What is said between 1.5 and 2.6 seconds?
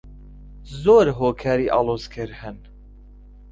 ئاڵۆزکەر هەن.